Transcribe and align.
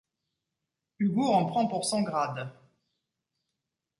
Hugo 0.97 1.31
en 1.35 1.45
prend 1.45 1.67
pour 1.67 1.85
son 1.85 2.01
grade. 2.01 2.51